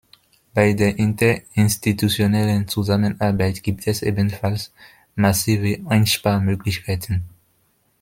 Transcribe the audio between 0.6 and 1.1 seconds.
der